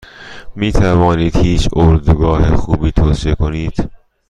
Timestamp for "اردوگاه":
1.73-2.55